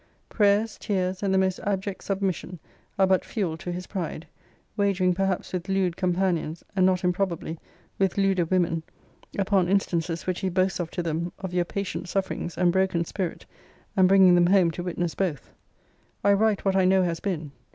Prayers, 0.29 0.79
tears, 0.79 1.21
and 1.21 1.31
the 1.31 1.37
most 1.37 1.59
abject 1.59 2.03
submission, 2.03 2.57
are 2.97 3.05
but 3.05 3.23
fuel 3.23 3.55
to 3.57 3.71
his 3.71 3.85
pride: 3.85 4.25
wagering 4.75 5.13
perhaps 5.13 5.53
with 5.53 5.69
lewd 5.69 5.95
companions, 5.95 6.63
and, 6.75 6.87
not 6.87 7.03
improbably, 7.03 7.59
with 7.99 8.17
lewder 8.17 8.45
women, 8.45 8.81
upon 9.37 9.69
instances 9.69 10.25
which 10.25 10.39
he 10.39 10.49
boasts 10.49 10.79
of 10.79 10.89
to 10.89 11.03
them 11.03 11.31
of 11.37 11.53
your 11.53 11.65
patient 11.65 12.09
sufferings, 12.09 12.57
and 12.57 12.71
broken 12.71 13.05
spirit, 13.05 13.45
and 13.95 14.07
bringing 14.07 14.33
them 14.33 14.47
home 14.47 14.71
to 14.71 14.81
witness 14.81 15.11
to 15.11 15.17
both. 15.17 15.51
I 16.23 16.33
write 16.33 16.65
what 16.65 16.75
I 16.75 16.83
know 16.85 17.03
has 17.03 17.19
been. 17.19 17.51